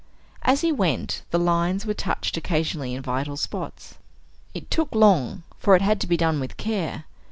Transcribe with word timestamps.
As 0.41 0.61
he 0.61 0.71
went 0.71 1.21
the 1.29 1.37
lines 1.37 1.85
were 1.85 1.93
touched 1.93 2.35
occasionally 2.35 2.95
in 2.95 3.03
vital 3.03 3.37
spots. 3.37 3.99
It 4.51 4.71
took 4.71 4.95
long, 4.95 5.43
for 5.59 5.75
it 5.75 5.83
had 5.83 6.01
to 6.01 6.07
be 6.07 6.17
done 6.17 6.39
with 6.39 6.57
care. 6.57 7.05